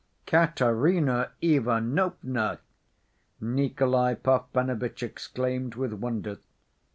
"Katerina 0.25 1.29
Ivanovna!" 1.43 2.57
Nikolay 3.39 4.15
Parfenovitch 4.15 5.03
exclaimed 5.03 5.75
with 5.75 5.93
wonder. 5.93 6.39